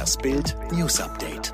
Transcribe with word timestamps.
Das 0.00 0.16
Bild 0.16 0.56
News 0.72 0.98
Update. 0.98 1.52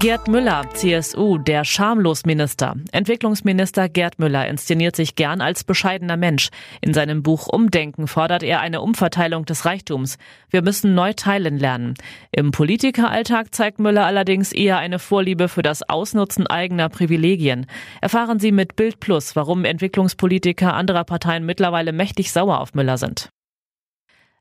Gerd 0.00 0.26
Müller, 0.26 0.68
CSU, 0.74 1.38
der 1.38 1.62
Schamlosminister. 1.62 2.74
Entwicklungsminister 2.90 3.88
Gerd 3.88 4.18
Müller 4.18 4.48
inszeniert 4.48 4.96
sich 4.96 5.14
gern 5.14 5.40
als 5.40 5.62
bescheidener 5.62 6.16
Mensch. 6.16 6.48
In 6.80 6.92
seinem 6.94 7.22
Buch 7.22 7.46
Umdenken 7.46 8.08
fordert 8.08 8.42
er 8.42 8.58
eine 8.58 8.80
Umverteilung 8.80 9.44
des 9.44 9.64
Reichtums. 9.64 10.18
Wir 10.50 10.62
müssen 10.62 10.96
neu 10.96 11.12
teilen 11.12 11.58
lernen. 11.58 11.94
Im 12.32 12.50
Politikeralltag 12.50 13.54
zeigt 13.54 13.78
Müller 13.78 14.04
allerdings 14.04 14.50
eher 14.50 14.78
eine 14.78 14.98
Vorliebe 14.98 15.46
für 15.46 15.62
das 15.62 15.88
Ausnutzen 15.88 16.48
eigener 16.48 16.88
Privilegien. 16.88 17.66
Erfahren 18.00 18.40
Sie 18.40 18.50
mit 18.50 18.74
Bild 18.74 18.98
Plus, 18.98 19.36
warum 19.36 19.64
Entwicklungspolitiker 19.64 20.74
anderer 20.74 21.04
Parteien 21.04 21.46
mittlerweile 21.46 21.92
mächtig 21.92 22.32
sauer 22.32 22.58
auf 22.58 22.74
Müller 22.74 22.98
sind. 22.98 23.30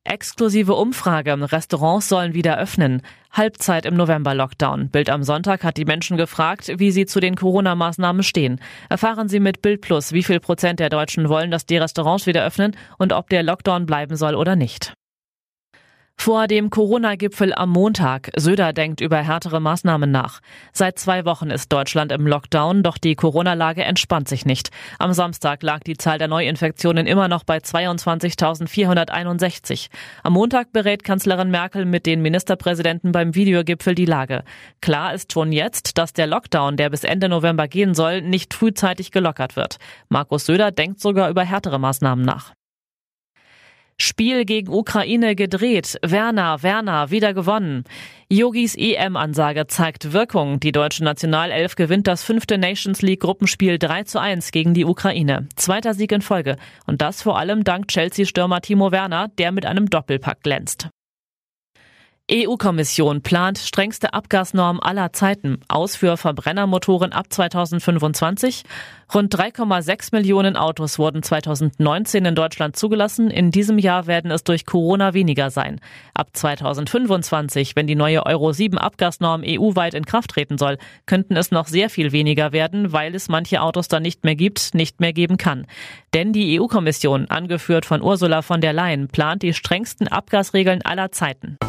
Exklusive 0.06 0.76
Umfrage. 0.76 1.36
Restaurants 1.52 2.08
sollen 2.08 2.36
wieder 2.36 2.59
öffnen. 2.59 3.02
Halbzeit 3.32 3.88
im 3.88 3.95
November-Lockdown. 3.95 4.90
Bild 4.90 5.09
am 5.09 5.23
Sonntag 5.23 5.64
hat 5.64 5.78
die 5.78 5.86
Menschen 5.86 6.16
gefragt, 6.16 6.72
wie 6.78 6.91
sie 6.91 7.08
zu 7.08 7.20
den 7.20 7.36
Corona-Maßnahmen 7.36 8.22
stehen. 8.22 8.62
Erfahren 8.88 9.28
Sie 9.28 9.40
mit 9.40 9.64
Bild 9.64 9.81
Plus, 9.81 10.12
wie 10.12 10.22
viel 10.22 10.40
Prozent 10.40 10.80
der 10.80 10.90
Deutschen 10.90 11.28
wollen, 11.28 11.50
dass 11.50 11.66
die 11.66 11.78
Restaurants 11.78 12.28
wieder 12.28 12.45
öffnen 12.45 12.78
und 13.00 13.14
ob 13.14 13.30
der 13.30 13.41
Lockdown 13.41 13.88
bleiben 13.88 14.16
soll 14.16 14.36
oder 14.36 14.55
nicht. 14.55 14.94
Vor 16.26 16.48
dem 16.48 16.72
Corona-Gipfel 16.72 17.54
am 17.54 17.70
Montag. 17.70 18.32
Söder 18.36 18.73
denkt 18.73 19.00
über 19.00 19.18
härtere 19.18 19.60
Maßnahmen 19.60 20.10
nach. 20.10 20.40
Seit 20.73 20.98
zwei 20.98 21.23
Wochen 21.23 21.52
ist 21.52 21.72
Deutschland 21.72 22.12
im 22.12 22.26
Lockdown, 22.26 22.82
doch 22.82 22.98
die 22.98 23.14
Corona-Lage 23.14 23.84
entspannt 23.84 24.28
sich 24.28 24.44
nicht. 24.44 24.72
Am 24.98 25.14
Samstag 25.14 25.62
lag 25.62 25.82
die 25.82 25.98
Zahl 25.98 26.18
der 26.18 26.28
Neuinfektionen 26.28 27.06
immer 27.06 27.28
noch 27.28 27.44
bei 27.44 27.59
22.461. 27.59 29.90
Am 30.23 30.34
Montag 30.34 30.72
berät 30.72 31.04
Kanzlerin 31.04 31.52
Merkel 31.52 31.86
mit 31.86 32.08
den 32.08 32.23
Ministerpräsidenten 32.23 33.12
beim 33.12 33.36
Videogipfel 33.36 33.94
die 33.94 34.06
Lage. 34.06 34.44
Klar 34.82 35.14
ist 35.14 35.32
schon 35.32 35.52
jetzt, 35.52 36.00
dass 36.00 36.11
der 36.11 36.26
Lockdown, 36.26 36.76
der 36.76 36.89
bis 36.89 37.04
Ende 37.04 37.30
November 37.30 37.67
gehen 37.67 37.94
soll, 37.94 38.23
nicht 38.23 38.56
frühzeitig 38.56 39.11
gelockert 39.11 39.56
wird. 39.56 39.78
Markus 40.09 40.48
Söder 40.48 40.72
denkt 40.72 41.02
sogar 41.02 41.30
über 41.30 41.44
härtere 41.44 41.78
Maßnahmen 41.78 42.26
nach. 42.26 42.54
Spiel 43.98 44.46
gegen 44.46 44.72
Ukraine 44.72 45.36
gedreht. 45.36 45.98
Werner, 46.02 46.62
Werner, 46.64 47.12
wieder 47.12 47.34
gewonnen. 47.34 47.86
Yogis 48.30 48.76
EM-Ansage 48.76 49.68
zeigt 49.68 50.14
Wirkung. 50.14 50.60
Die 50.60 50.72
deutsche 50.72 51.04
Nationalelf 51.04 51.76
gewinnt 51.76 52.08
das 52.08 52.23
fünfte 52.23 52.58
Nations 52.58 53.02
League 53.02 53.22
Gruppenspiel 53.22 53.80
3 53.80 54.04
zu 54.04 54.20
1 54.20 54.52
gegen 54.52 54.73
die 54.73 54.86
Ukraine. 54.86 55.48
Zweiter 55.56 55.94
Sieg 55.94 56.12
in 56.12 56.22
Folge. 56.22 56.58
Und 56.86 57.02
das 57.02 57.22
vor 57.22 57.40
allem 57.40 57.64
dank 57.64 57.88
Chelsea-Stürmer 57.88 58.62
Timo 58.62 58.92
Werner, 58.92 59.30
der 59.38 59.52
mit 59.52 59.66
einem 59.66 59.90
Doppelpack 59.90 60.44
glänzt. 60.44 60.90
EU-Kommission 62.31 63.22
plant 63.22 63.59
strengste 63.59 64.16
Abgasnorm 64.16 64.80
aller 64.80 65.14
Zeiten 65.14 65.59
aus 65.68 65.95
für 65.95 66.18
Verbrennermotoren 66.18 67.12
ab 67.12 67.28
2025. 67.30 68.64
Rund 69.14 69.36
3,6 69.36 70.09
Millionen 70.12 70.58
Autos 70.58 70.98
wurden 70.98 71.22
2019 71.22 72.26
in 72.26 72.34
Deutschland 72.34 72.76
zugelassen. 72.78 73.30
In 73.30 73.52
diesem 73.52 73.78
Jahr 73.78 74.08
werden 74.08 74.32
es 74.32 74.44
durch 74.44 74.66
Corona 74.66 75.14
weniger 75.14 75.52
sein. 75.52 75.80
Ab 76.16 76.30
2025, 76.34 77.76
wenn 77.76 77.86
die 77.86 77.94
neue 77.94 78.26
Euro 78.26 78.52
7 78.52 78.80
Abgasnorm 78.80 79.44
EU-weit 79.45 79.94
in 79.94 80.06
Kraft 80.06 80.32
treten 80.32 80.58
soll, 80.58 80.80
könnten 81.06 81.38
es 81.38 81.52
noch 81.52 81.67
sehr 81.67 81.92
viel 81.92 82.12
weniger 82.12 82.52
werden, 82.52 82.92
weil 82.92 83.14
es 83.14 83.30
manche 83.30 83.62
Autos 83.62 83.88
dann 83.88 84.02
nicht 84.02 84.23
mehr 84.23 84.36
gibt, 84.36 84.73
nicht 84.73 85.00
mehr 85.00 85.14
geben 85.14 85.38
kann. 85.38 85.67
Denn 86.16 86.34
die 86.34 86.60
EU-Kommission, 86.60 87.28
angeführt 87.30 87.86
von 87.86 88.02
Ursula 88.02 88.42
von 88.42 88.62
der 88.62 88.73
Leyen, 88.73 89.10
plant 89.10 89.44
die 89.44 89.54
strengsten 89.54 90.08
Abgasregeln 90.08 90.82
aller 90.82 91.12
Zeiten. 91.12 91.60